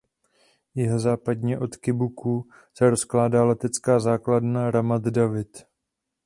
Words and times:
Jihozápadně 0.75 1.59
od 1.59 1.75
kibucu 1.75 2.47
se 2.73 2.89
rozkládá 2.89 3.45
letecká 3.45 3.99
základna 3.99 4.71
Ramat 4.71 5.01
David. 5.03 5.63